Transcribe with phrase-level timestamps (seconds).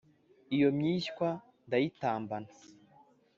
[0.55, 1.29] iyo myishywa
[1.67, 2.49] ndayitambana